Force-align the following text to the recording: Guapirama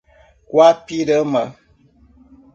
Guapirama 0.51 1.43